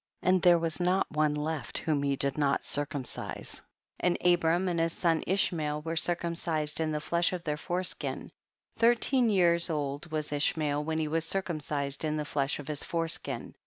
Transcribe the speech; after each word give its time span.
2. 0.23 0.29
And 0.29 0.41
there 0.41 0.57
was 0.57 0.79
not 0.79 1.05
one 1.11 1.35
left 1.35 1.77
whom 1.77 2.01
he 2.01 2.15
did 2.15 2.35
not 2.35 2.63
circumcise, 2.63 3.61
and 3.99 4.17
Abraham 4.21 4.67
and 4.67 4.79
his 4.79 4.93
son 4.93 5.23
Ishmael 5.27 5.83
were 5.83 5.95
circumcised 5.95 6.79
in 6.79 6.91
the 6.91 6.99
flesh 6.99 7.33
of 7.33 7.43
their 7.43 7.55
fore 7.55 7.83
skin; 7.83 8.31
thirteen 8.77 9.29
years 9.29 9.69
old 9.69 10.09
was 10.11 10.33
Ishmael 10.33 10.83
when 10.83 10.97
he 10.97 11.07
was 11.07 11.23
circumcised 11.25 12.03
in 12.03 12.17
the 12.17 12.25
flesh 12.25 12.57
of 12.57 12.67
his 12.67 12.83
foreskin. 12.83 13.53